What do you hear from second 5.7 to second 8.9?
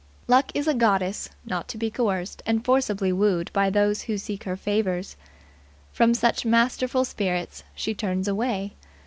From such masterful spirits she turns away.